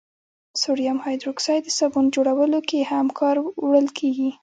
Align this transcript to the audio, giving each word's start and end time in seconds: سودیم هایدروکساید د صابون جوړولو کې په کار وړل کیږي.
سودیم 0.61 0.97
هایدروکساید 1.05 1.63
د 1.65 1.69
صابون 1.77 2.05
جوړولو 2.15 2.59
کې 2.69 2.79
په 3.07 3.13
کار 3.19 3.35
وړل 3.65 3.87
کیږي. 3.97 4.29